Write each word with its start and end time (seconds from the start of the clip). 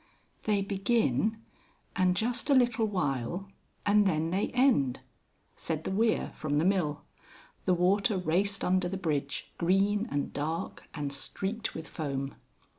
"They 0.45 0.63
begin, 0.63 1.37
and 1.95 2.15
just 2.17 2.49
a 2.49 2.55
little 2.55 2.87
while, 2.87 3.47
and 3.85 4.07
then 4.07 4.31
they 4.31 4.47
end," 4.47 5.01
said 5.55 5.83
the 5.83 5.91
weir 5.91 6.31
from 6.33 6.57
the 6.57 6.65
mill. 6.65 7.03
The 7.65 7.75
water 7.75 8.17
raced 8.17 8.63
under 8.63 8.89
the 8.89 8.97
bridge, 8.97 9.51
green 9.59 10.07
and 10.09 10.33
dark, 10.33 10.87
and 10.95 11.13
streaked 11.13 11.75
with 11.75 11.87
foam. 11.87 12.33